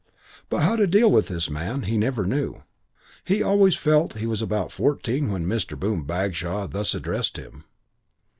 [0.49, 2.63] But how to deal with this man he never knew.
[3.23, 5.77] He always felt he was about fourteen when Mr.
[5.79, 7.65] Boom Bagshaw thus addressed him.